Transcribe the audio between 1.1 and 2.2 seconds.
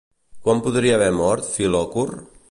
mort Filòcor?